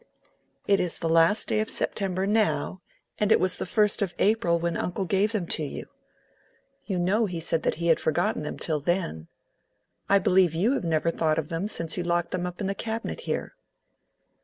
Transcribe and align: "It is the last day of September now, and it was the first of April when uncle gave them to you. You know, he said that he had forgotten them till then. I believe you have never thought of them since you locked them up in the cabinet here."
"It 0.65 0.79
is 0.79 0.97
the 0.97 1.07
last 1.07 1.47
day 1.47 1.59
of 1.59 1.69
September 1.69 2.25
now, 2.25 2.81
and 3.19 3.31
it 3.31 3.39
was 3.39 3.57
the 3.57 3.67
first 3.67 4.01
of 4.01 4.15
April 4.17 4.57
when 4.59 4.75
uncle 4.75 5.05
gave 5.05 5.31
them 5.31 5.45
to 5.49 5.63
you. 5.63 5.85
You 6.85 6.97
know, 6.97 7.27
he 7.27 7.39
said 7.39 7.61
that 7.61 7.75
he 7.75 7.85
had 7.89 7.99
forgotten 7.99 8.41
them 8.41 8.57
till 8.57 8.79
then. 8.79 9.27
I 10.09 10.17
believe 10.17 10.55
you 10.55 10.71
have 10.73 10.83
never 10.83 11.11
thought 11.11 11.37
of 11.37 11.49
them 11.49 11.67
since 11.67 11.97
you 11.97 12.03
locked 12.03 12.31
them 12.31 12.47
up 12.47 12.59
in 12.59 12.65
the 12.65 12.73
cabinet 12.73 13.19
here." 13.29 13.53